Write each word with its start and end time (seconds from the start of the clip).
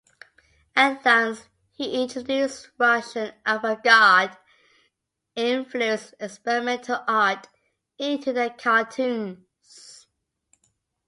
At 0.75 1.03
Lantz, 1.05 1.43
he 1.73 2.01
introduced 2.01 2.71
Russian 2.79 3.33
avant-garde 3.45 4.35
influenced 5.35 6.15
experimental 6.19 7.03
art 7.07 7.47
into 7.99 8.33
the 8.33 8.49
cartoons. 8.57 10.07